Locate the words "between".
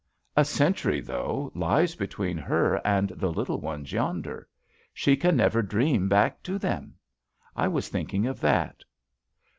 1.93-2.35